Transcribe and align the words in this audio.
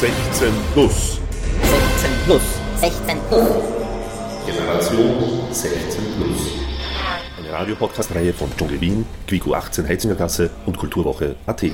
16 0.00 0.48
plus. 0.72 1.20
16 1.60 2.10
plus. 2.24 2.42
16 2.80 3.18
plus. 3.28 3.48
Generation 4.46 5.52
16 5.52 6.02
plus. 6.16 6.52
Eine 7.38 7.52
Radiopodcast-Reihe 7.52 8.32
von 8.32 8.48
Dschungel 8.56 8.80
Wien, 8.80 9.04
Quico 9.26 9.52
18 9.52 9.86
Heizingergasse 9.86 10.48
und 10.64 10.78
Kulturwoche 10.78 11.36
AT. 11.44 11.64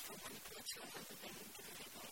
was 0.00 0.06
von 0.06 0.16
Manipulation 0.22 0.84
angewendet 0.96 1.50
wurde. 1.56 2.08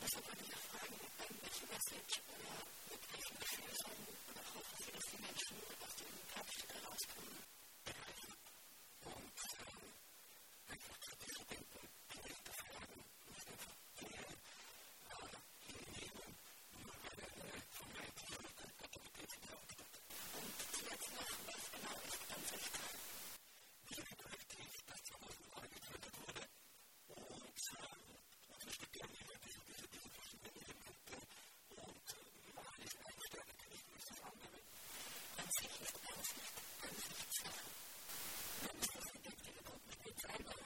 Das 0.00 0.12
aber 0.16 0.34
die 0.36 0.52
Fragen, 0.52 0.94
an 1.18 1.34
welche 1.42 1.66
Message 1.66 2.14
oder 2.30 2.54
mit 2.90 3.02
welchen 3.10 3.36
Lösungen 3.42 4.06
oder 4.30 4.42
auch 4.54 4.66
was 4.70 5.06
die 5.10 5.18
Menschen 5.18 5.56
aus 5.82 5.94
dem 5.96 6.12
Kapitel 6.30 6.68
herauskommen. 6.76 7.55
I 40.28 40.38
know. 40.44 40.65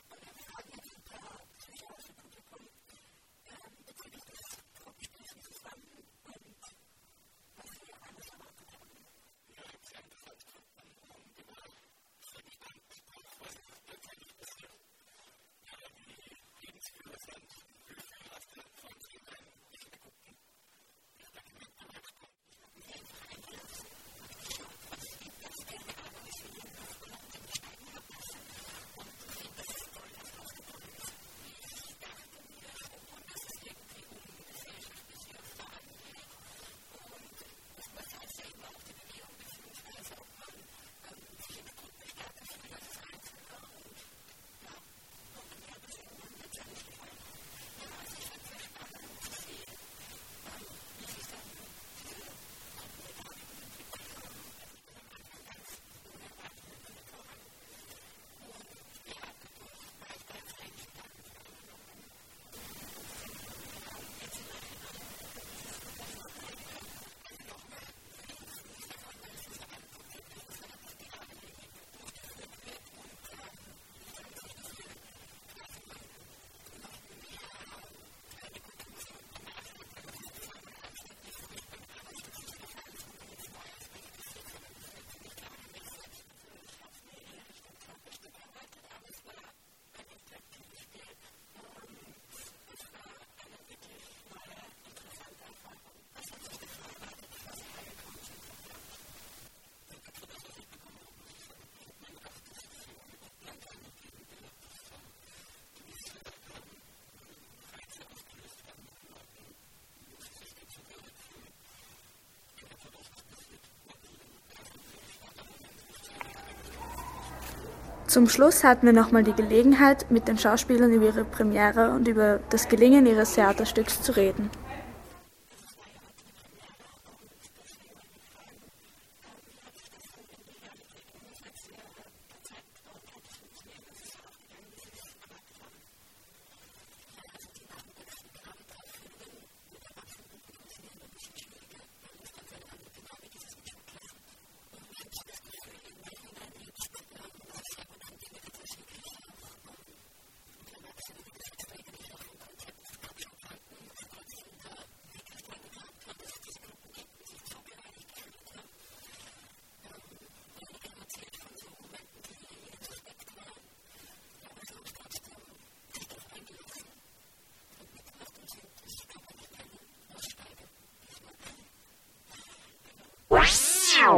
Zum 118.11 118.29
Schluss 118.29 118.65
hatten 118.65 118.87
wir 118.87 118.93
nochmal 118.93 119.23
die 119.23 119.35
Gelegenheit, 119.35 120.11
mit 120.11 120.27
den 120.27 120.37
Schauspielern 120.37 120.93
über 120.93 121.07
ihre 121.07 121.23
Premiere 121.23 121.93
und 121.93 122.09
über 122.09 122.41
das 122.51 122.69
Gelingen 122.69 123.07
ihres 123.07 123.35
Theaterstücks 123.35 124.03
zu 124.03 124.17
reden. 124.17 124.51